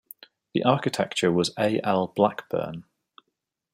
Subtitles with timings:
[0.55, 1.79] The architect was A.
[1.85, 2.07] L.
[2.07, 2.85] Blackburne.